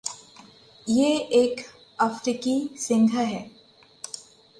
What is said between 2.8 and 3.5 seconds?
सिंह है।